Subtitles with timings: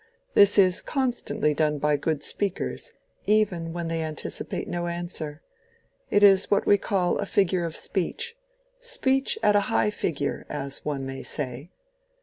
[0.33, 2.91] "This is constantly done by good speakers,
[3.27, 5.43] even when they anticipate no answer.
[6.09, 11.05] It is what we call a figure of speech—speech at a high figure, as one
[11.05, 11.69] may say."